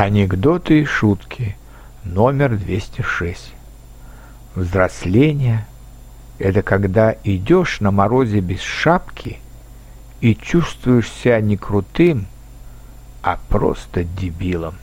[0.00, 1.56] Анекдоты и шутки.
[2.04, 3.52] Номер 206.
[4.54, 5.66] Взросление–
[6.38, 9.40] это когда идешь на морозе без шапки
[10.20, 12.26] и чувствуешь себя не крутым,
[13.22, 14.76] а просто дебилом.